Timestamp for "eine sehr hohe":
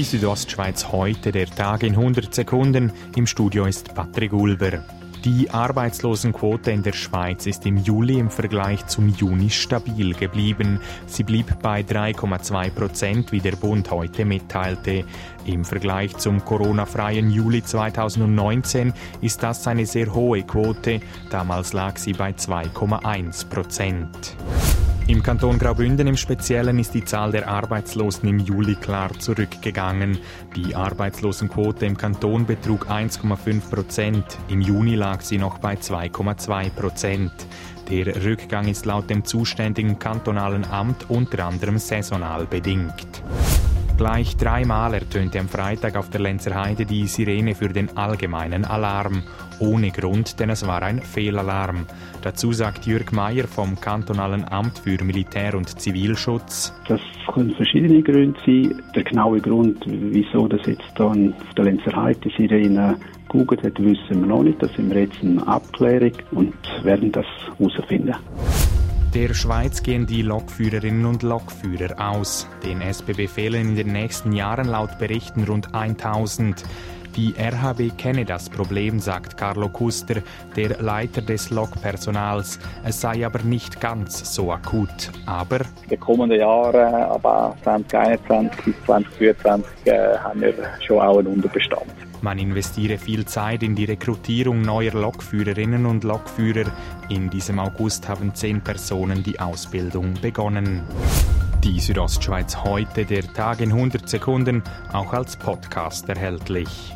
19.68-20.44